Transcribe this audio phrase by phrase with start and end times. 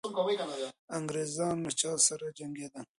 [0.97, 2.85] انګریزان له چا سره جنګېدل؟